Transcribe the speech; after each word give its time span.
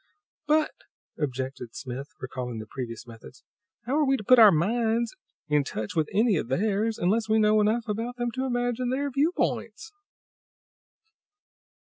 "But," 0.47 0.71
objected 1.19 1.75
Smith, 1.75 2.07
recalling 2.19 2.57
the 2.57 2.65
previous 2.65 3.05
methods, 3.05 3.43
"how 3.85 3.97
are 3.97 4.03
we 4.03 4.17
to 4.17 4.23
put 4.23 4.39
our 4.39 4.51
minds 4.51 5.15
in 5.47 5.63
touch 5.63 5.95
with 5.95 6.09
any 6.11 6.37
of 6.37 6.47
theirs, 6.47 6.97
unless 6.97 7.29
we 7.29 7.37
know 7.37 7.61
enough 7.61 7.87
about 7.87 8.15
them 8.15 8.31
to 8.31 8.45
imagine 8.47 8.89
their 8.89 9.11
viewpoints?" 9.11 9.91